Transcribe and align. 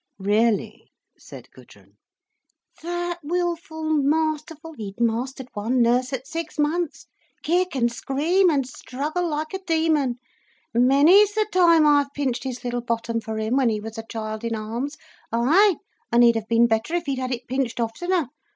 "Really," 0.17 0.91
said 1.15 1.47
Gudrun. 1.51 1.97
"That 2.81 3.19
wilful, 3.21 3.89
masterful—he'd 3.93 4.99
mastered 4.99 5.47
one 5.53 5.79
nurse 5.83 6.11
at 6.11 6.25
six 6.25 6.57
months. 6.57 7.05
Kick, 7.43 7.75
and 7.75 7.91
scream, 7.91 8.49
and 8.49 8.65
struggle 8.67 9.27
like 9.29 9.53
a 9.53 9.59
demon. 9.63 10.15
Many's 10.73 11.35
the 11.35 11.45
time 11.51 11.85
I've 11.85 12.11
pinched 12.15 12.45
his 12.45 12.63
little 12.63 12.81
bottom 12.81 13.21
for 13.21 13.37
him, 13.37 13.57
when 13.57 13.69
he 13.69 13.79
was 13.79 13.99
a 13.99 14.05
child 14.09 14.43
in 14.43 14.55
arms. 14.55 14.97
Ay, 15.31 15.75
and 16.11 16.23
he'd 16.23 16.33
have 16.33 16.47
been 16.47 16.65
better 16.65 16.95
if 16.95 17.05
he'd 17.05 17.19
had 17.19 17.31
it 17.31 17.47
pinched 17.47 17.79
oftener. 17.79 18.29